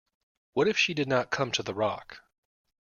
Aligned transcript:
What 0.53 0.67
if 0.67 0.79
she 0.79 0.95
did 0.95 1.07
not 1.07 1.29
come 1.29 1.51
to 1.51 1.61
the 1.61 1.75
rock. 1.75 2.23